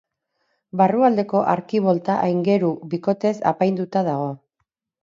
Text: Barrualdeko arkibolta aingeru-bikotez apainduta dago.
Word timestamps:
Barrualdeko 0.81 1.43
arkibolta 1.53 2.17
aingeru-bikotez 2.31 3.37
apainduta 3.53 4.07
dago. 4.13 4.31